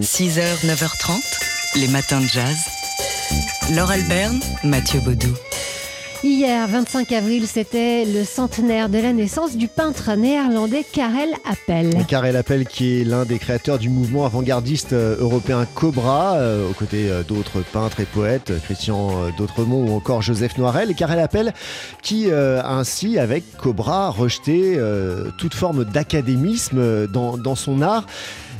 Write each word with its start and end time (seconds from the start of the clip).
6h, 0.00 0.66
9h30, 0.66 1.78
les 1.80 1.88
matins 1.88 2.20
de 2.20 2.26
jazz. 2.26 2.56
Laure 3.74 3.90
Alberne, 3.90 4.40
Mathieu 4.64 5.00
Baudou. 5.00 5.34
Hier, 6.26 6.66
25 6.66 7.12
avril, 7.12 7.46
c'était 7.46 8.06
le 8.06 8.24
centenaire 8.24 8.88
de 8.88 8.96
la 8.96 9.12
naissance 9.12 9.58
du 9.58 9.68
peintre 9.68 10.14
néerlandais 10.14 10.82
Karel 10.90 11.28
Appel. 11.44 11.90
Karel 12.08 12.36
Appel 12.36 12.66
qui 12.66 13.00
est 13.00 13.04
l'un 13.04 13.26
des 13.26 13.38
créateurs 13.38 13.78
du 13.78 13.90
mouvement 13.90 14.24
avant-gardiste 14.24 14.94
euh, 14.94 15.16
européen 15.20 15.66
Cobra, 15.74 16.36
euh, 16.36 16.70
aux 16.70 16.72
côtés 16.72 17.10
euh, 17.10 17.22
d'autres 17.24 17.60
peintres 17.60 18.00
et 18.00 18.06
poètes, 18.06 18.52
Christian 18.64 19.30
d'Autremont 19.36 19.84
ou 19.86 19.94
encore 19.94 20.22
Joseph 20.22 20.56
Noirel. 20.56 20.92
Et 20.92 20.94
Karel 20.94 21.20
Appel 21.20 21.52
qui 22.02 22.30
ainsi, 22.32 23.18
avec 23.18 23.44
Cobra, 23.58 24.08
rejeté 24.08 24.78
toute 25.36 25.54
forme 25.54 25.84
d'académisme 25.84 27.06
dans, 27.06 27.36
dans 27.36 27.54
son 27.54 27.82
art. 27.82 28.06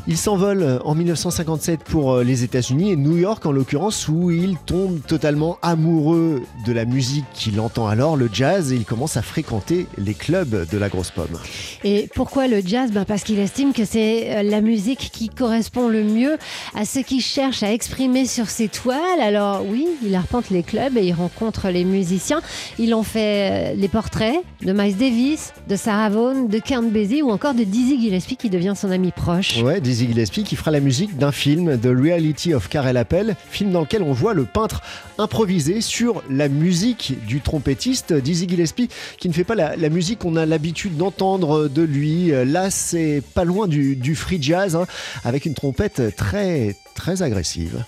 Il 0.06 0.18
s'envole 0.18 0.62
euh, 0.62 0.78
en 0.84 0.94
1957 0.94 1.80
pour 1.82 2.12
euh, 2.12 2.24
les 2.24 2.44
États-Unis 2.44 2.90
et 2.90 2.96
New 2.96 3.16
York 3.16 3.46
en 3.46 3.52
l'occurrence 3.52 4.06
où 4.06 4.30
il 4.30 4.58
tombe 4.58 5.00
totalement 5.00 5.56
amoureux 5.62 6.42
de 6.66 6.72
la 6.74 6.84
musique 6.84 7.24
qu'il 7.32 7.58
entend 7.58 7.88
alors, 7.88 8.14
le 8.14 8.28
jazz, 8.30 8.70
et 8.70 8.76
il 8.76 8.84
commence 8.84 9.16
à 9.16 9.22
fréquenter 9.22 9.86
les 9.96 10.12
clubs 10.12 10.68
de 10.68 10.76
la 10.76 10.90
grosse 10.90 11.10
pomme. 11.10 11.38
Et 11.84 12.10
pourquoi 12.14 12.48
le 12.48 12.60
jazz? 12.60 12.90
Ben 12.92 13.06
Parce 13.06 13.22
qu'il 13.22 13.38
estime 13.38 13.72
que 13.72 13.86
c'est 13.86 14.36
euh, 14.36 14.42
la 14.42 14.60
musique 14.60 15.10
qui 15.10 15.30
correspond 15.30 15.88
le 15.88 16.04
mieux 16.04 16.36
à 16.74 16.84
ce 16.84 16.98
qu'il 16.98 17.22
cherche 17.22 17.62
à 17.62 17.72
exprimer 17.72 18.26
sur 18.26 18.50
ses 18.50 18.68
toiles. 18.68 18.98
Alors 19.22 19.64
oui, 19.66 19.88
il 20.04 20.14
arpente 20.14 20.50
les 20.50 20.62
clubs 20.62 20.98
et 20.98 21.06
il 21.06 21.14
rencontre 21.14 21.70
les 21.70 21.86
musiciens. 21.86 22.42
Il 22.78 22.94
en 22.94 23.04
fait 23.04 23.74
les 23.74 23.88
portraits 23.88 24.36
de 24.60 24.72
Miles 24.74 24.98
Davis, 24.98 25.54
de 25.66 25.76
Sarah 25.76 26.10
Vaughan, 26.10 26.42
de 26.42 26.58
Kern 26.58 26.90
Basie 26.90 27.22
ou 27.22 27.30
encore 27.30 27.54
de 27.54 27.64
Dizzy 27.64 27.98
Gillespie 27.98 28.36
qui 28.36 28.50
devient 28.50 28.74
son 28.76 28.90
ami 28.90 29.10
proche. 29.10 29.62
Ouais, 29.62 29.80
Dizzy 29.80 29.93
Gillespie 29.94 30.44
qui 30.44 30.56
fera 30.56 30.70
la 30.70 30.80
musique 30.80 31.16
d'un 31.16 31.32
film, 31.32 31.78
The 31.78 31.86
Reality 31.86 32.54
of 32.54 32.68
Karel 32.68 32.96
Appel, 32.96 33.36
film 33.50 33.72
dans 33.72 33.80
lequel 33.80 34.02
on 34.02 34.12
voit 34.12 34.34
le 34.34 34.44
peintre 34.44 34.82
improviser 35.18 35.80
sur 35.80 36.22
la 36.28 36.48
musique 36.48 37.14
du 37.26 37.40
trompettiste 37.40 38.12
Dizzy 38.12 38.48
Gillespie 38.48 38.88
qui 39.18 39.28
ne 39.28 39.32
fait 39.32 39.44
pas 39.44 39.54
la, 39.54 39.88
musique 39.88 40.20
qu'on 40.20 40.36
a 40.36 40.46
l'habitude 40.46 40.96
d'entendre 40.96 41.68
de 41.68 41.82
lui. 41.82 42.32
Là, 42.44 42.70
c'est 42.70 43.22
pas 43.34 43.44
loin 43.44 43.68
du, 43.68 44.14
free 44.14 44.42
jazz 44.42 44.76
hein, 44.76 44.86
avec 45.24 45.46
une 45.46 45.54
trompette 45.54 46.16
très 46.16 46.76
très 46.94 47.22
agressive. 47.22 47.84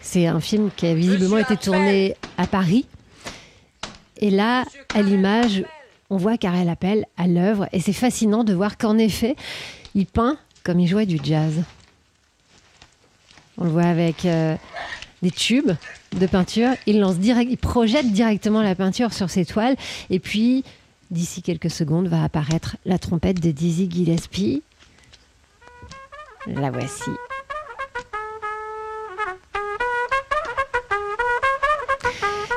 C'est 0.00 0.26
un 0.26 0.40
film 0.40 0.70
qui 0.74 0.86
a 0.86 0.94
visiblement 0.94 1.36
été 1.36 1.56
tourné 1.56 2.16
à 2.38 2.46
Paris. 2.46 2.86
Et 4.18 4.30
là, 4.30 4.64
à 4.94 5.02
l'image, 5.02 5.64
on 6.10 6.16
voit 6.16 6.36
Karel 6.36 6.68
Appel 6.68 7.06
à 7.16 7.26
l'œuvre 7.26 7.68
et 7.72 7.80
c'est 7.80 7.92
fascinant 7.92 8.44
de 8.44 8.54
voir 8.54 8.78
qu'en 8.78 8.98
effet, 8.98 9.36
il 9.94 10.06
peint 10.06 10.38
comme 10.64 10.80
il 10.80 10.88
jouait 10.88 11.06
du 11.06 11.18
jazz. 11.22 11.62
On 13.58 13.64
le 13.64 13.70
voit 13.70 13.84
avec 13.84 14.24
euh, 14.24 14.56
des 15.22 15.30
tubes 15.30 15.72
de 16.18 16.26
peinture, 16.26 16.70
il 16.86 17.00
lance 17.00 17.16
il 17.22 17.56
projette 17.56 18.10
directement 18.12 18.62
la 18.62 18.74
peinture 18.74 19.12
sur 19.12 19.30
ses 19.30 19.44
toiles 19.44 19.76
et 20.10 20.18
puis 20.18 20.64
d'ici 21.10 21.42
quelques 21.42 21.70
secondes 21.70 22.08
va 22.08 22.24
apparaître 22.24 22.76
la 22.84 22.98
trompette 22.98 23.40
de 23.40 23.50
Dizzy 23.50 23.88
Gillespie. 23.90 24.62
La 26.46 26.70
voici. 26.70 27.10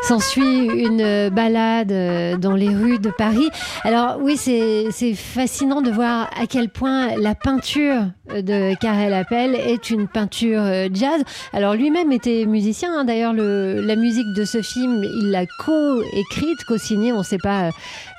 S'ensuit 0.10 0.66
une 0.66 1.30
balade 1.30 1.92
euh, 1.92 2.36
dans 2.36 2.56
les 2.56 2.70
rues 2.70 2.98
de 2.98 3.12
Paris. 3.12 3.48
Alors 3.84 4.18
oui, 4.20 4.38
c'est 4.38 5.14
fascinant 5.14 5.84
de 5.84 5.92
voir 5.92 6.32
à 6.36 6.48
quel 6.48 6.70
point 6.70 7.16
la 7.16 7.36
peinture 7.36 8.08
de 8.34 8.74
Karel 8.80 9.14
Appel 9.14 9.54
est 9.54 9.92
une 9.92 10.08
peinture 10.08 10.62
euh, 10.64 10.88
jazz. 10.92 11.22
Alors 11.54 11.76
lui-même 11.76 12.12
était 12.12 12.48
musicien. 12.48 12.90
Hein. 12.98 13.04
D'ailleurs, 13.04 13.34
la 13.34 13.96
musique 13.96 14.26
de 14.36 14.46
ce 14.46 14.64
film, 14.64 15.04
il 15.22 15.30
l'a 15.30 15.46
co-écrite, 15.46 16.64
co-signée. 16.68 17.14
On 17.14 17.20
ne 17.20 17.24
sait 17.24 17.38
pas 17.38 17.70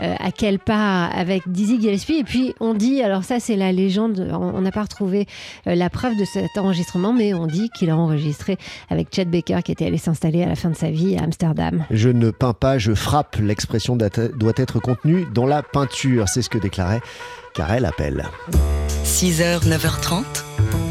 euh, 0.01 0.15
à 0.21 0.31
quel 0.31 0.61
pas 0.61 1.07
avec 1.07 1.43
Dizzy 1.49 1.81
Gillespie. 1.81 2.19
Et 2.19 2.25
puis 2.25 2.55
on 2.61 2.75
dit, 2.75 3.03
alors 3.03 3.25
ça 3.25 3.41
c'est 3.41 3.57
la 3.57 3.73
légende, 3.73 4.31
on 4.33 4.61
n'a 4.61 4.71
pas 4.71 4.83
retrouvé 4.83 5.27
la 5.67 5.91
preuve 5.91 6.17
de 6.17 6.25
cet 6.25 6.57
enregistrement, 6.57 7.13
mais 7.13 7.35
on 7.35 7.49
dit 7.49 7.69
qu'il 7.77 7.91
a 7.91 7.97
enregistré 7.97 8.59
avec 8.91 9.13
Chet 9.13 9.25
Baker 9.25 9.59
qui 9.65 9.73
était 9.73 9.87
allé 9.87 9.99
s'installer 9.99 10.45
à 10.45 10.47
la 10.47 10.55
fin 10.55 10.71
de 10.71 10.77
sa 10.77 10.93
vie 10.93 11.17
à 11.17 11.25
Amsterdam. 11.25 11.80
Je 11.91 12.09
ne 12.09 12.31
peins 12.31 12.53
pas, 12.53 12.79
je 12.79 12.95
frappe. 12.95 13.37
L'expression 13.37 13.97
doit 13.97 14.53
être 14.57 14.81
contenue 14.81 15.27
dans 15.35 15.47
la 15.47 15.63
peinture. 15.63 16.29
C'est 16.29 16.43
ce 16.43 16.51
que 16.51 16.59
déclarait 16.59 17.01
Karel 17.55 17.85
Appel. 17.85 18.29
6h, 19.05 19.67
9h30, 19.69 20.25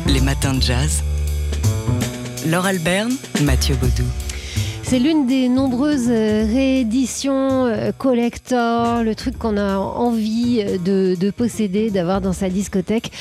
les 0.08 0.22
matins 0.22 0.54
de 0.54 0.62
jazz. 0.62 1.04
Laure 2.48 2.66
Alberne, 2.66 3.12
Mathieu 3.44 3.76
Baudou. 3.76 4.06
C'est 4.90 4.98
l'une 4.98 5.28
des 5.28 5.50
nombreuses 5.50 6.10
euh, 6.10 6.48
rééditions 6.52 7.68
euh, 7.68 7.92
collector, 7.96 9.04
le 9.04 9.14
truc 9.14 9.38
qu'on 9.38 9.56
a 9.56 9.78
envie 9.78 10.64
euh, 10.66 11.16
de, 11.16 11.30
posséder, 11.30 11.92
d'avoir 11.92 12.22
dans 12.22 12.34
sa 12.34 12.50
discothèque, 12.50 13.12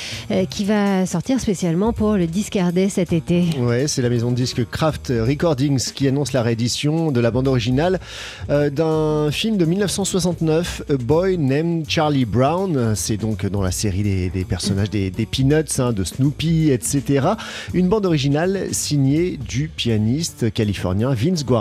qui 0.48 0.64
va 0.64 1.04
sortir 1.04 1.40
spécialement 1.40 1.92
pour 1.92 2.14
le 2.14 2.26
Discardet 2.26 2.88
cet 2.88 3.12
été. 3.12 3.44
Ouais, 3.58 3.86
c'est 3.86 4.00
la 4.00 4.08
maison 4.08 4.30
de 4.30 4.36
disques 4.36 4.64
Kraft 4.70 5.08
Recordings 5.08 5.92
qui 5.92 6.08
annonce 6.08 6.32
la 6.32 6.42
réédition 6.42 7.12
de 7.12 7.20
la 7.20 7.30
bande 7.30 7.48
originale 7.48 8.00
d'un 8.48 9.30
film 9.30 9.56
de 9.56 9.64
1969, 9.64 10.82
A 10.88 10.96
Boy 10.96 11.38
Named 11.38 11.84
Charlie 11.88 12.24
Brown. 12.24 12.94
C'est 12.94 13.16
donc 13.16 13.46
dans 13.46 13.62
la 13.62 13.70
série 13.70 14.02
des, 14.02 14.44
personnages 14.44 14.90
des, 14.90 15.10
Peanuts, 15.10 15.80
hein, 15.80 15.92
de 15.92 16.04
Snoopy, 16.04 16.70
etc. 16.70 17.28
Une 17.74 17.88
bande 17.88 18.06
originale 18.06 18.68
signée 18.72 19.38
du 19.38 19.68
pianiste 19.68 20.52
californien 20.52 21.14
Vince 21.14 21.44
Guaraldi. 21.44 21.57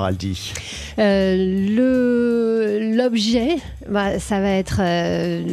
Euh, 1.00 2.57
l'objet, 2.58 3.58
bah, 3.90 4.20
ça 4.20 4.40
va 4.40 4.52
être 4.52 4.80
euh, 4.82 5.44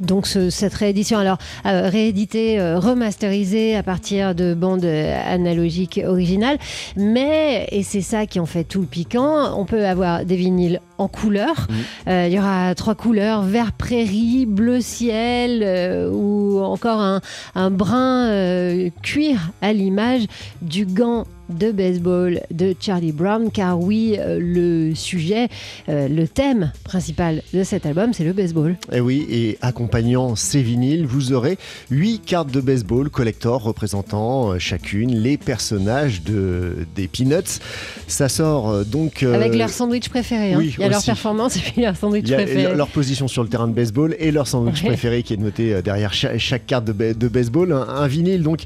donc 0.00 0.26
cette 0.26 0.74
réédition. 0.74 1.18
Alors 1.18 1.38
euh, 1.66 1.88
réédité, 1.88 2.60
remasterisé 2.76 3.76
à 3.76 3.82
partir 3.82 4.34
de 4.34 4.54
bandes 4.54 4.84
analogiques 4.84 6.00
originales, 6.04 6.58
mais 6.96 7.68
et 7.70 7.82
c'est 7.82 8.00
ça 8.00 8.26
qui 8.26 8.40
en 8.40 8.46
fait 8.46 8.64
tout 8.64 8.80
le 8.80 8.86
piquant. 8.86 9.58
On 9.58 9.64
peut 9.64 9.86
avoir 9.86 10.24
des 10.24 10.36
vinyles 10.36 10.80
en 10.98 11.08
couleur. 11.08 11.66
Mmh. 11.68 12.10
Il 12.26 12.32
y 12.32 12.38
aura 12.38 12.74
trois 12.74 12.94
couleurs 12.94 13.42
vert 13.42 13.72
prairie, 13.72 14.46
bleu 14.46 14.80
ciel 14.80 16.08
ou 16.12 16.60
encore 16.60 17.00
un, 17.00 17.20
un 17.54 17.70
brun 17.70 18.90
cuir 19.02 19.52
à 19.60 19.72
l'image 19.72 20.26
du 20.62 20.86
gant 20.86 21.24
de 21.48 21.72
baseball 21.72 22.40
de 22.50 22.74
Charlie 22.78 23.12
Brown, 23.12 23.50
car 23.52 23.78
oui, 23.80 24.16
euh, 24.18 24.38
le 24.40 24.94
sujet, 24.94 25.48
euh, 25.88 26.08
le 26.08 26.26
thème 26.26 26.53
principal 26.84 27.42
de 27.52 27.62
cet 27.62 27.86
album, 27.86 28.12
c'est 28.12 28.24
le 28.24 28.32
baseball. 28.32 28.72
Et 28.92 28.96
eh 28.96 29.00
oui, 29.00 29.26
et 29.30 29.58
accompagnant 29.62 30.36
ces 30.36 30.62
vinyles, 30.62 31.06
vous 31.06 31.32
aurez 31.32 31.58
huit 31.90 32.20
cartes 32.24 32.50
de 32.50 32.60
baseball 32.60 33.10
collector 33.10 33.62
représentant 33.62 34.52
euh, 34.52 34.58
chacune 34.58 35.14
les 35.14 35.36
personnages 35.36 36.22
de, 36.22 36.86
des 36.94 37.08
Peanuts. 37.08 37.60
Ça 38.06 38.28
sort 38.28 38.84
donc... 38.84 39.22
Avec 39.22 39.54
leur 39.54 39.70
sandwich 39.70 40.08
préféré. 40.08 40.54
Hein. 40.54 40.60
Il 40.62 40.78
y 40.78 40.84
a 40.84 40.88
leur 40.88 41.02
performance 41.02 41.56
et 41.56 41.60
puis 41.60 41.82
leur 41.82 41.96
sandwich 41.96 42.30
préféré. 42.30 42.74
Leur 42.74 42.88
position 42.88 43.28
sur 43.28 43.42
le 43.42 43.48
terrain 43.48 43.68
de 43.68 43.72
baseball 43.72 44.14
et 44.18 44.30
leur 44.30 44.46
sandwich 44.46 44.84
préféré 44.84 45.22
qui 45.22 45.34
est 45.34 45.38
noté 45.38 45.82
derrière 45.82 46.12
chaque, 46.12 46.66
carte 46.66 46.84
de, 46.84 47.28
baseball. 47.28 47.72
Un, 47.72 48.06
vinyle, 48.06 48.42
donc, 48.42 48.64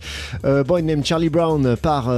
Boy 0.66 0.82
Named 0.82 1.04
Charlie 1.04 1.30
Brown 1.30 1.76
par 1.76 2.12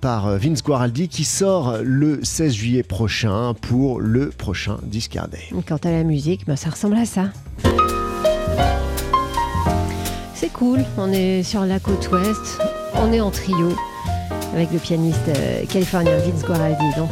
par 0.00 0.38
Vince 0.38 0.62
Guaraldi 0.62 1.08
qui 1.08 1.24
sort 1.24 1.78
le 1.82 2.20
16 2.22 2.52
juillet 2.52 2.82
prochain 2.82 3.54
pour 3.60 4.00
le 4.00 4.28
prochain 4.28 4.78
Discardet. 4.84 5.48
Quant 5.66 5.76
à 5.76 5.90
la 5.90 6.04
musique, 6.04 6.46
bah, 6.46 6.56
ça 6.56 6.70
ressemble 6.70 6.96
à 6.96 7.04
ça. 7.04 7.30
C'est 10.34 10.52
cool, 10.52 10.84
on 10.98 11.12
est 11.12 11.42
sur 11.42 11.64
la 11.64 11.80
côte 11.80 12.10
ouest, 12.12 12.60
on 12.94 13.12
est 13.12 13.20
en 13.20 13.30
trio 13.30 13.74
avec 14.52 14.70
le 14.72 14.78
pianiste 14.78 15.28
euh, 15.28 15.64
californien 15.66 16.16
Vince 16.18 16.44
Guaraldi. 16.44 16.84
Donc 16.96 17.10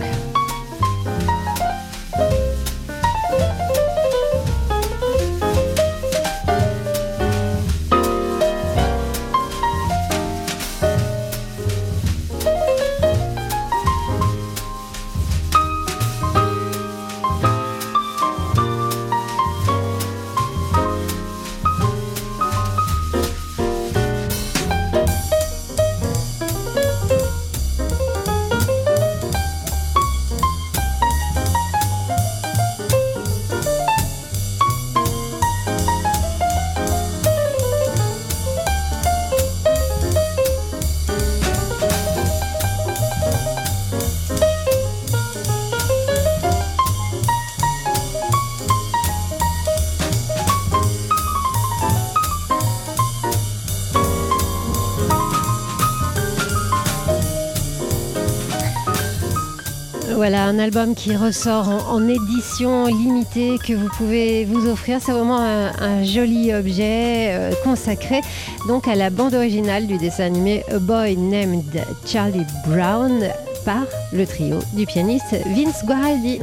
Voilà, 60.22 60.44
un 60.44 60.60
album 60.60 60.94
qui 60.94 61.16
ressort 61.16 61.68
en, 61.90 62.06
édition 62.06 62.86
limitée 62.86 63.58
que 63.58 63.72
vous 63.72 63.88
pouvez 63.88 64.44
vous 64.44 64.68
offrir. 64.68 65.00
C'est 65.02 65.10
vraiment 65.10 65.40
un, 65.40 66.04
joli 66.04 66.54
objet 66.54 67.32
euh, 67.32 67.50
consacré 67.64 68.20
donc 68.68 68.86
à 68.86 68.94
la 68.94 69.10
bande 69.10 69.34
originale 69.34 69.88
du 69.88 69.98
dessin 69.98 70.26
animé 70.26 70.62
A 70.70 70.78
Boy 70.78 71.16
Named 71.16 71.84
Charlie 72.06 72.46
Brown 72.68 73.24
par 73.64 73.82
le 74.12 74.24
trio 74.24 74.60
du 74.74 74.86
pianiste 74.86 75.34
Vince 75.44 75.84
Guaraldi. 75.86 76.38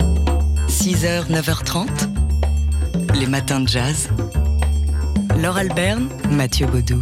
6h, 0.68 1.32
9h30, 1.32 1.88
les 3.18 3.28
matins 3.28 3.62
de 3.62 3.68
jazz. 3.70 4.10
Laure 5.42 5.56
Alberne, 5.56 6.10
Mathieu 6.30 6.68
Baudou. 6.68 7.02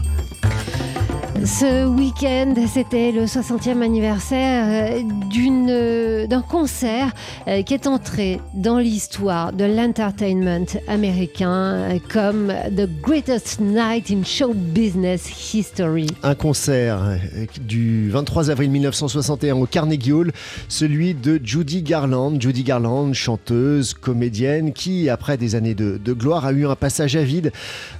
Ce 1.45 1.85
week-end, 1.85 2.55
c'était 2.67 3.11
le 3.11 3.25
60e 3.25 3.81
anniversaire 3.81 4.65
euh, 4.67 5.03
d'une, 5.29 6.25
d'un 6.27 6.41
concert 6.41 7.13
euh, 7.47 7.61
qui 7.61 7.73
est 7.73 7.85
entré 7.85 8.39
dans 8.53 8.79
l'histoire 8.79 9.53
de 9.53 9.65
l'entertainment 9.65 10.65
américain 10.87 11.51
euh, 11.51 11.99
comme 12.11 12.51
The 12.75 12.89
Greatest 13.01 13.59
Night 13.59 14.09
in 14.09 14.23
Show 14.23 14.53
Business 14.55 15.53
History. 15.53 16.07
Un 16.23 16.35
concert 16.35 17.17
du 17.61 18.09
23 18.09 18.49
avril 18.49 18.71
1961 18.71 19.55
au 19.57 19.65
Carnegie 19.65 20.13
Hall, 20.13 20.31
celui 20.69 21.13
de 21.13 21.39
Judy 21.43 21.83
Garland. 21.83 22.41
Judy 22.41 22.63
Garland, 22.63 23.13
chanteuse, 23.13 23.93
comédienne, 23.93 24.73
qui, 24.73 25.09
après 25.09 25.37
des 25.37 25.55
années 25.55 25.75
de, 25.75 26.13
gloire, 26.13 26.45
a 26.45 26.51
eu 26.51 26.65
un 26.65 26.75
passage 26.75 27.15
à 27.15 27.23
vide 27.23 27.51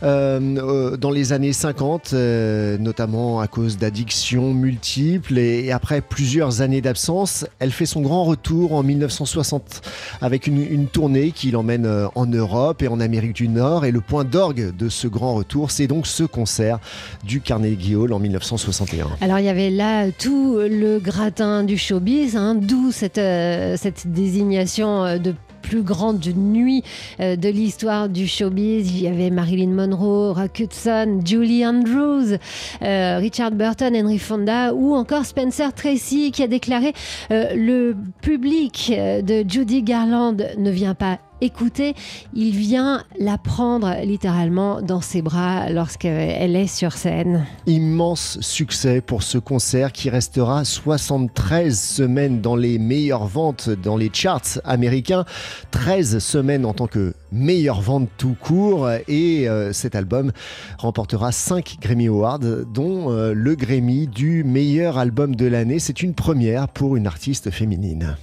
dans 0.01 1.11
les 1.11 1.33
années 1.33 1.53
50, 1.53 2.13
notamment 2.13 3.26
à 3.39 3.47
cause 3.47 3.77
d'addictions 3.77 4.53
multiples 4.53 5.37
et, 5.37 5.71
après 5.71 6.01
plusieurs 6.01 6.61
années 6.61 6.81
d'absence, 6.81 7.45
elle 7.59 7.71
fait 7.71 7.85
son 7.85 8.01
grand 8.01 8.23
retour 8.23 8.73
en 8.73 8.83
1960 8.83 9.81
avec 10.21 10.47
une, 10.47 10.87
tournée 10.87 11.31
qui 11.31 11.51
l'emmène 11.51 11.85
euh, 11.85 12.07
en 12.15 12.25
Europe 12.25 12.81
et 12.81 12.87
en 12.87 12.99
Amérique 12.99 13.33
du 13.33 13.49
Nord 13.49 13.85
et 13.85 13.91
le 13.91 14.01
point 14.01 14.23
d'orgue 14.23 14.75
de 14.75 14.89
ce 14.89 15.07
grand 15.07 15.33
retour, 15.33 15.71
c'est 15.71 15.87
donc 15.87 16.07
ce 16.07 16.23
concert 16.23 16.79
du 17.23 17.41
Carnegie 17.41 17.95
Hall 17.95 18.13
en 18.13 18.19
1961. 18.19 19.07
Alors 19.21 19.39
il 19.39 19.45
y 19.45 19.49
avait 19.49 19.69
là 19.69 20.09
tout 20.11 20.57
le 20.57 20.99
gratin 20.99 21.63
du 21.63 21.77
showbiz, 21.77 22.35
hein, 22.35 22.55
d'où 22.55 22.91
cette, 22.91 23.17
euh, 23.17 23.75
désignation 24.05 25.03
euh, 25.03 25.17
de 25.17 25.33
plus 25.67 25.83
grande 25.83 26.25
nuit 26.35 26.83
euh, 27.19 27.35
de 27.35 27.49
l'histoire 27.49 28.07
du 28.07 28.25
showbiz. 28.25 28.89
Il 28.91 29.01
y 29.01 29.07
avait 29.07 29.29
Marilyn 29.29 29.71
Monroe, 29.71 30.31
Rock 30.33 30.59
Hudson, 30.59 31.19
Julie 31.25 31.65
Andrews, 31.65 32.37
euh, 32.81 33.17
Richard 33.17 33.51
Burton, 33.51 33.93
Henry 33.95 34.19
Fonda 34.19 34.73
ou 34.73 34.95
encore 34.95 35.25
Spencer 35.25 35.73
Tracy 35.73 36.31
qui 36.31 36.41
a 36.41 36.47
déclaré 36.47 36.93
euh, 37.31 37.53
le 37.53 37.95
public 38.21 38.93
de 38.95 39.43
Judy 39.47 39.83
Garland 39.83 40.37
ne 40.57 40.71
vient 40.71 40.95
pas 40.95 41.19
écoutez, 41.41 41.93
il 42.33 42.51
vient 42.55 43.03
la 43.19 43.37
prendre 43.37 43.93
littéralement 44.03 44.81
dans 44.81 45.01
ses 45.01 45.21
bras 45.21 45.69
lorsqu'elle 45.69 46.55
est 46.55 46.67
sur 46.67 46.93
scène. 46.93 47.45
Immense 47.65 48.39
succès 48.41 49.01
pour 49.01 49.23
ce 49.23 49.37
concert 49.37 49.91
qui 49.91 50.09
restera 50.09 50.65
73 50.65 51.79
semaines 51.79 52.41
dans 52.41 52.55
les 52.55 52.79
meilleures 52.79 53.27
ventes 53.27 53.69
dans 53.69 53.97
les 53.97 54.09
charts 54.11 54.59
américains, 54.63 55.25
13 55.71 56.19
semaines 56.19 56.65
en 56.65 56.73
tant 56.73 56.87
que 56.87 57.13
meilleure 57.31 57.81
vente 57.81 58.09
tout 58.17 58.35
court 58.39 58.89
et 59.07 59.47
euh, 59.47 59.73
cet 59.73 59.95
album 59.95 60.31
remportera 60.77 61.31
5 61.31 61.77
Grammy 61.81 62.07
Awards 62.07 62.39
dont 62.39 63.11
euh, 63.11 63.33
le 63.33 63.55
Grammy 63.55 64.07
du 64.07 64.43
meilleur 64.43 64.97
album 64.97 65.35
de 65.35 65.45
l'année. 65.45 65.79
C'est 65.79 66.01
une 66.01 66.13
première 66.13 66.67
pour 66.67 66.95
une 66.95 67.07
artiste 67.07 67.51
féminine. 67.51 68.17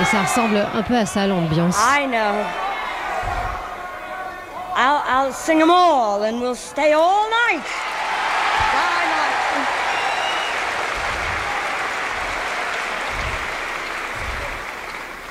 Et 0.00 0.04
ça 0.04 0.22
ressemble 0.22 0.66
un 0.74 0.82
peu 0.82 0.96
à 0.96 1.06
ça 1.06 1.26
l'ambiance. 1.26 1.78
I 1.78 2.06
know. 2.06 2.44
I'll, 4.76 5.02
I'll 5.08 5.32
sing 5.32 5.58
them 5.58 5.70
all 5.70 6.22
and 6.22 6.40
we'll 6.40 6.54
stay 6.54 6.92
all 6.92 7.24
night. 7.30 7.64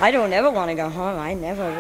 I 0.02 0.12
don't 0.12 0.34
ever 0.34 0.52
want 0.52 0.70
to 0.70 0.76
go 0.76 0.90
home. 0.90 1.20
I 1.20 1.36
never. 1.36 1.72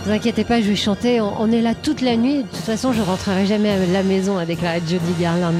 Ne 0.00 0.04
vous 0.04 0.10
inquiétez 0.12 0.44
pas, 0.44 0.62
je 0.62 0.68
vais 0.68 0.76
chanter. 0.76 1.20
On, 1.20 1.52
est 1.52 1.60
là 1.60 1.74
toute 1.74 2.00
la 2.00 2.16
nuit. 2.16 2.38
De 2.38 2.48
toute 2.48 2.64
façon, 2.64 2.92
je 2.92 3.02
rentrerai 3.02 3.44
jamais 3.44 3.70
à 3.70 3.78
la 3.92 4.02
maison, 4.02 4.38
a 4.38 4.46
déclaré 4.46 4.80
Jody 4.88 5.12
Garland. 5.20 5.52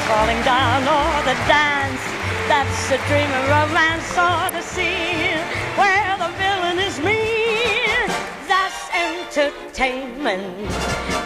Pants 0.00 0.08
falling 0.08 0.40
down, 0.42 0.82
or 0.82 1.22
the 1.24 1.34
dance 1.46 2.00
that's 2.48 2.90
a 2.90 2.98
dream 3.08 3.30
of 3.30 3.48
romance, 3.48 4.16
or 4.16 4.50
the 4.50 4.62
scene 4.62 5.38
where 5.76 6.16
the 6.18 6.28
villain 6.38 6.78
is 6.78 6.98
mean. 7.00 8.08
That's 8.48 8.88
entertainment. 8.94 10.70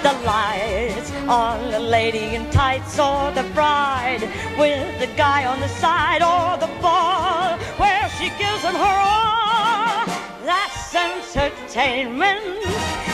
The 0.02 0.12
lights 0.24 1.12
on 1.28 1.70
the 1.70 1.80
lady 1.80 2.34
in 2.34 2.50
tights, 2.50 2.98
or 2.98 3.30
the 3.32 3.44
bride 3.54 4.22
with 4.58 4.98
the 5.00 5.08
guy 5.16 5.46
on 5.46 5.60
the 5.60 5.68
side, 5.68 6.22
or 6.22 6.58
the 6.58 6.72
ball 6.80 7.56
where 7.78 8.08
she 8.18 8.28
gives 8.38 8.62
him 8.62 8.74
her 8.74 9.00
all. 9.00 10.06
That's 10.44 10.94
entertainment. 10.94 13.13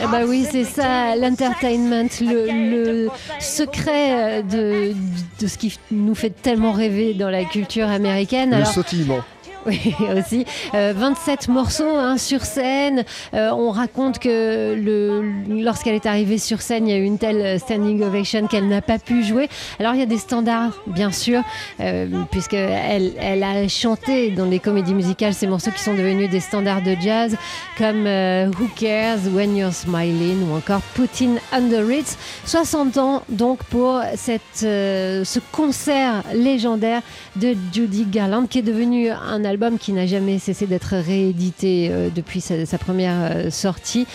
Eh 0.00 0.06
bah 0.06 0.20
oui, 0.26 0.46
c'est 0.50 0.64
ça, 0.64 1.16
l'entertainment, 1.16 2.08
le, 2.20 3.08
secret 3.40 4.40
euh, 4.40 4.42
de, 4.42 4.94
de, 5.40 5.46
ce 5.46 5.58
qui 5.58 5.78
nous 5.90 6.14
fait 6.14 6.30
tellement 6.30 6.72
rêver 6.72 7.14
dans 7.14 7.30
la 7.30 7.44
culture 7.44 7.88
américaine. 7.88 8.56
Le 8.58 8.64
sautillement. 8.64 9.22
Oui, 9.66 9.94
aussi. 10.16 10.44
27 10.72 11.46
euh, 11.48 11.52
morceaux 11.52 11.96
hein, 11.96 12.18
sur 12.18 12.44
scène. 12.44 13.04
Euh, 13.32 13.50
on 13.50 13.70
raconte 13.70 14.18
que 14.18 14.74
le, 14.74 15.22
lorsqu'elle 15.62 15.94
est 15.94 16.06
arrivée 16.06 16.38
sur 16.38 16.60
scène, 16.60 16.88
il 16.88 16.90
y 16.90 16.94
a 16.94 16.98
eu 16.98 17.04
une 17.04 17.18
telle 17.18 17.60
standing 17.60 18.02
ovation 18.02 18.48
qu'elle 18.48 18.66
n'a 18.66 18.82
pas 18.82 18.98
pu 18.98 19.22
jouer. 19.22 19.48
Alors 19.78 19.94
il 19.94 20.00
y 20.00 20.02
a 20.02 20.06
des 20.06 20.18
standards, 20.18 20.82
bien 20.86 21.12
sûr, 21.12 21.42
euh, 21.80 22.08
puisqu'elle 22.32 23.12
elle 23.18 23.44
a 23.44 23.68
chanté 23.68 24.30
dans 24.30 24.46
les 24.46 24.58
comédies 24.58 24.94
musicales 24.94 25.34
ces 25.34 25.46
morceaux 25.46 25.70
qui 25.70 25.82
sont 25.82 25.94
devenus 25.94 26.28
des 26.28 26.40
standards 26.40 26.82
de 26.82 26.96
jazz, 27.00 27.36
comme 27.78 28.06
Who 28.06 28.68
Cares, 28.76 29.18
When 29.32 29.56
You're 29.56 29.72
Smiling 29.72 30.50
ou 30.50 30.56
encore 30.56 30.80
Putin 30.94 31.36
Under 31.52 31.88
It. 31.90 32.18
60 32.46 32.96
ans 32.98 33.22
donc 33.28 33.62
pour 33.64 34.00
cette, 34.16 34.42
ce 34.56 35.38
concert 35.52 36.24
légendaire 36.34 37.02
de 37.36 37.54
Judy 37.72 38.06
Garland 38.10 38.46
qui 38.46 38.58
est 38.58 38.62
devenu 38.62 39.10
un 39.10 39.44
qui 39.78 39.92
n'a 39.92 40.06
jamais 40.06 40.38
cessé 40.38 40.66
d'être 40.66 40.96
réédité 40.96 41.88
euh, 41.90 42.08
depuis 42.14 42.40
sa, 42.40 42.78
première 42.78 43.30
euh, 43.30 43.50
sortie. 43.50 44.06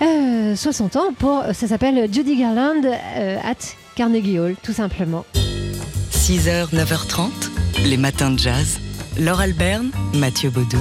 60 0.00 0.96
euh, 0.96 0.98
ans 0.98 1.12
pour, 1.18 1.44
ça 1.52 1.68
s'appelle 1.68 2.08
Judy 2.12 2.36
Garland 2.36 2.82
at 2.86 3.54
Carnegie 3.96 4.38
Hall, 4.38 4.56
tout 4.62 4.72
simplement. 4.72 5.26
6h, 6.10 6.74
9h30, 6.74 7.28
les 7.84 7.98
matins 7.98 8.30
de 8.30 8.38
jazz. 8.38 8.80
Laure 9.18 9.40
Alberne, 9.40 9.90
Mathieu 10.14 10.48
Baudou. 10.48 10.78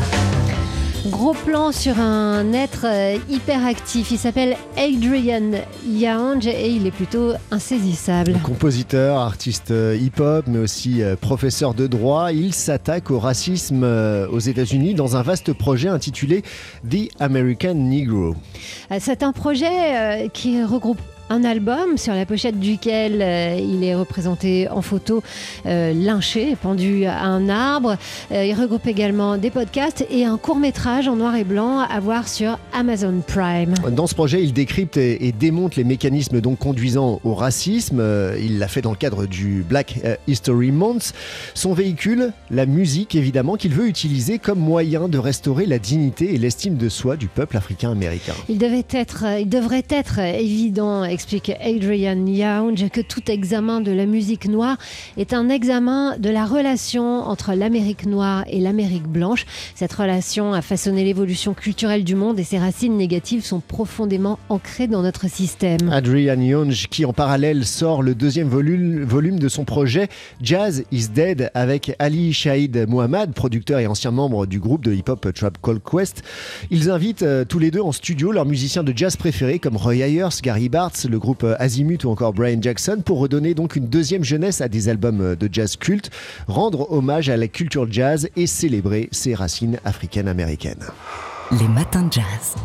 Gros 1.06 1.34
plan 1.34 1.72
sur 1.72 1.98
un 1.98 2.51
être 2.51 2.86
euh, 2.86 3.18
hyper 3.29 3.65
actif. 3.65 4.12
Il 4.12 4.18
s'appelle 4.18 4.58
Adrian 4.77 5.51
Young 5.88 6.46
et 6.46 6.70
il 6.70 6.86
est 6.86 6.91
plutôt 6.91 7.32
insaisissable. 7.51 8.34
Compositeur, 8.44 9.18
artiste 9.18 9.72
euh, 9.72 9.98
hip-hop, 10.00 10.46
mais 10.48 10.60
aussi 10.60 11.01
euh, 11.01 11.15
professeur 11.15 11.74
de 11.74 11.88
droit, 11.88 12.34
il 12.34 12.53
s'attaque 12.53 13.12
au 13.12 13.20
racisme 13.20 13.84
aux 14.29 14.39
États-Unis 14.39 14.94
dans 14.94 15.15
un 15.15 15.22
vaste 15.22 15.53
projet 15.53 15.88
intitulé 15.88 16.44
The 16.89 17.10
American 17.20 17.75
Negro. 17.75 18.36
C'est 19.00 19.24
un 19.24 19.32
projet 19.32 20.29
qui 20.34 20.63
regroupe 20.63 21.00
un 21.29 21.43
album 21.43 21.98
sur 21.98 22.13
la 22.13 22.25
pochette 22.25 22.59
duquel 22.59 23.21
euh, 23.21 23.59
il 23.59 23.83
est 23.83 23.95
représenté 23.95 24.67
en 24.69 24.81
photo 24.81 25.21
euh, 25.65 25.93
lynché, 25.93 26.55
pendu 26.55 27.05
à 27.05 27.24
un 27.24 27.50
arbre. 27.50 27.98
Euh, 28.31 28.45
il 28.45 28.53
regroupe 28.53 28.88
également 28.88 29.38
des 29.38 29.51
podcasts 29.51 30.05
et 30.09 30.25
un 30.25 30.38
court 30.38 30.57
métrage 30.57 31.07
en 31.07 31.15
noir 31.15 31.36
et 31.36 31.43
blanc 31.43 31.79
à 31.79 32.00
voir 32.00 32.27
sur 32.27 32.57
Amazon 32.74 33.21
Prime. 33.25 33.75
Dans 33.91 34.07
ce 34.07 34.15
projet, 34.15 34.43
il 34.43 34.53
décrypte 34.53 34.98
et, 34.98 35.27
et 35.27 35.31
démonte 35.31 35.75
les 35.75 35.83
mécanismes 35.83 36.41
donc 36.41 36.59
conduisant 36.59 37.21
au 37.24 37.36
racisme. 37.36 38.03
Il 38.41 38.57
l'a 38.59 38.67
fait 38.67 38.81
dans 38.81 38.91
le 38.91 38.98
cadre 38.98 39.27
du 39.27 39.63
Black 39.67 40.00
History 40.27 40.71
Month. 40.71 41.13
Son 41.53 41.74
véhicule, 41.74 42.33
la 42.50 42.65
musique 42.65 43.15
évidemment, 43.15 43.55
qu'il 43.55 43.74
veut 43.74 43.88
utiliser 43.88 44.39
comme 44.39 44.59
moyen 44.59 45.07
de 45.07 45.17
restaurer 45.17 45.65
la 45.65 45.79
dignité 45.79 46.33
et 46.33 46.38
l'estime 46.38 46.77
de 46.77 46.89
soi 46.89 47.17
du 47.17 47.27
peuple 47.27 47.57
africain-américain. 47.57 48.33
Il, 48.48 48.57
devait 48.57 48.86
être, 48.91 49.25
il 49.39 49.48
devrait 49.48 49.86
être 49.89 50.19
évident, 50.19 51.03
explique 51.19 51.51
Adrian 51.59 52.25
Young, 52.25 52.89
que 52.91 53.01
tout 53.01 53.29
examen 53.29 53.81
de 53.81 53.91
la 53.91 54.05
musique 54.05 54.47
noire 54.47 54.77
est 55.17 55.33
un 55.33 55.49
examen 55.49 56.17
de 56.17 56.29
la 56.29 56.45
relation 56.45 57.03
entre 57.03 57.55
l'Amérique 57.55 58.05
noire 58.05 58.45
et 58.47 58.61
l'Amérique 58.61 59.05
blanche. 59.05 59.45
Cette 59.75 59.91
relation 59.91 60.53
a 60.53 60.61
façonné 60.61 61.03
l'évolution 61.03 61.53
culturelle 61.53 62.05
du 62.05 62.15
monde 62.15 62.39
et 62.39 62.45
ses 62.45 62.57
racines 62.57 62.95
négatives 62.95 63.43
sont 63.43 63.59
profondément 63.59 64.39
ancrées 64.47 64.88
dans 64.88 65.01
notre 65.01 65.29
système. 65.29 65.89
Adrian 65.91 66.39
Young, 66.39 66.71
qui 66.71 67.03
en 67.03 67.11
parallèle 67.11 67.65
sort 67.65 68.01
le 68.01 68.15
deuxième 68.15 68.47
volume, 68.47 69.39
de 69.39 69.49
son 69.49 69.65
projet 69.65 70.07
Jazz 70.41 70.85
is 70.89 71.09
Dead 71.09 71.51
avec 71.53 71.97
Ali 71.99 72.31
Shahid 72.31 72.88
Mohammad, 72.88 73.33
producteur 73.33 73.79
et 73.79 73.88
ancien 73.88 74.11
membre 74.11 74.45
du 74.45 74.61
groupe 74.61 74.85
de 74.85 74.93
hip-hop 74.93 75.33
Trap 75.33 75.57
Called 75.61 75.81
Quest. 75.83 76.23
Ils 76.71 76.89
invitent 76.89 77.23
euh, 77.23 77.43
tous 77.43 77.59
les 77.59 77.71
deux 77.71 77.81
en 77.81 77.91
studio 77.91 78.31
leurs 78.31 78.45
musiciens 78.45 78.83
de 78.83 78.93
jazz 78.95 79.17
préférés 79.17 79.59
comme 79.59 79.75
Roy 79.75 79.95
Ayers, 79.95 80.29
Gary 80.41 80.69
Bartz, 80.69 81.09
le 81.10 81.20
groupe 81.20 81.44
euh, 81.44 81.56
Azimut 81.60 82.04
ou 82.04 82.10
encore 82.10 82.34
Brian 82.34 82.62
Jackson 82.62 83.01
pour 83.04 83.20
redonner 83.20 83.54
donc 83.54 83.75
une 83.75 83.88
deuxième 83.88 84.24
jeunesse 84.24 84.62
à 84.62 84.70
des 84.70 84.89
albums 84.89 85.22
euh, 85.22 85.36
de 85.36 85.50
jazz 85.51 85.75
culte, 85.75 86.10
rendre 86.48 86.92
hommage 86.92 87.30
à 87.30 87.38
la 87.38 87.48
culture 87.48 87.92
jazz 87.92 88.30
et 88.36 88.48
célébrer 88.48 89.10
ses 89.12 89.34
racines 89.34 89.80
africaines-américaines. 89.84 90.86
Les 91.51 91.68
matins 91.68 92.04
de 92.04 92.13
jazz. 92.13 92.56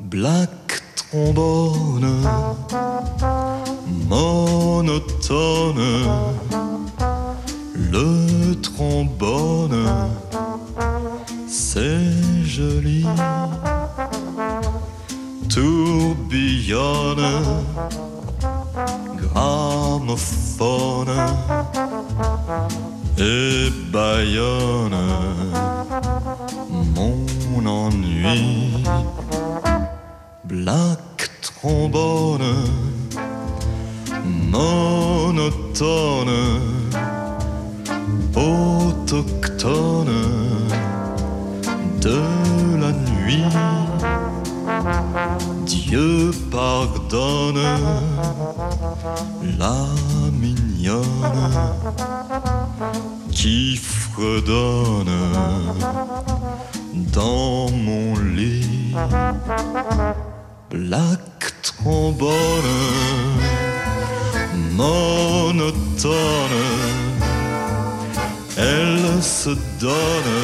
Black 0.00 0.50
trombone, 0.94 2.06
monotone, 4.08 5.80
le 7.74 8.54
trombone, 8.60 9.86
c'est 11.48 12.44
joli, 12.44 13.04
tourbillonne, 15.48 17.26
gramophone 19.16 21.08
et 23.18 23.70
baillonne 23.92 24.96
mon 26.94 27.66
ennui. 27.66 28.84
Black 30.44 31.30
trombone, 31.42 32.42
monotone, 34.56 36.40
autochtone 38.34 40.22
de 42.00 42.20
la 42.80 42.92
nuit. 42.92 43.52
Dieu 45.66 46.30
pardonne 46.50 47.66
la 49.58 49.78
mignonne 50.32 51.04
qui 53.30 53.76
fredonne 53.76 55.16
dans 57.12 57.70
mon 57.70 58.16
lit. 58.18 58.94
Black 60.70 61.52
trombone, 61.62 62.72
monotone, 64.76 66.62
elle 68.56 69.22
se 69.22 69.50
donne 69.80 70.34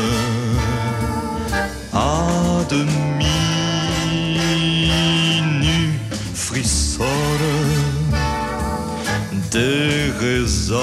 à 1.93 2.65
demi 2.71 3.27
nu, 5.61 6.01
frissonne, 6.35 7.07
déraisonne, 9.51 10.81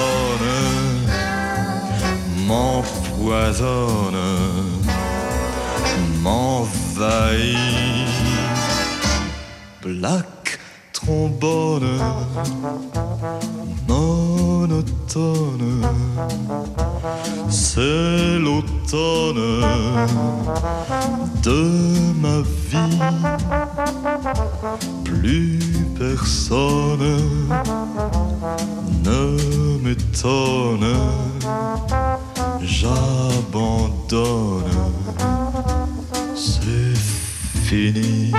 m'empoisonne, 2.46 4.20
m'envahit. 6.22 7.56
Black 9.82 10.58
trombone, 10.92 11.98
c'est 17.48 18.38
l'automne 18.38 19.64
de 21.42 21.62
ma 22.20 22.40
vie. 22.70 22.98
Plus 25.04 25.58
personne 25.98 27.18
ne 29.04 29.20
m'étonne, 29.82 30.96
j'abandonne, 32.62 34.04
c'est 36.36 36.96
fini. 37.64 38.32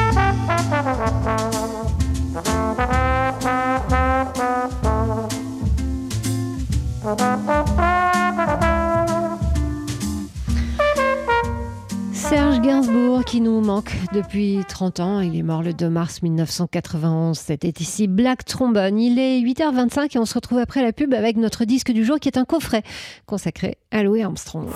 Serge 12.13 12.61
Gainsbourg 12.61 13.25
qui 13.25 13.41
nous 13.41 13.59
manque 13.61 13.91
depuis 14.13 14.59
30 14.67 14.99
ans. 14.99 15.19
Il 15.19 15.35
est 15.35 15.41
mort 15.41 15.63
le 15.63 15.73
2 15.73 15.89
mars 15.89 16.21
1991. 16.21 17.39
C'était 17.39 17.73
ici 17.79 18.07
Black 18.07 18.45
Trombone. 18.45 18.99
Il 18.99 19.17
est 19.17 19.41
8h25 19.41 20.15
et 20.15 20.19
on 20.19 20.25
se 20.25 20.35
retrouve 20.35 20.59
après 20.59 20.83
la 20.83 20.93
pub 20.93 21.15
avec 21.15 21.37
notre 21.37 21.65
disque 21.65 21.91
du 21.91 22.05
jour 22.05 22.19
qui 22.19 22.29
est 22.29 22.37
un 22.37 22.45
coffret 22.45 22.83
consacré 23.25 23.77
à 23.89 24.03
Louis 24.03 24.21
Armstrong. 24.21 24.67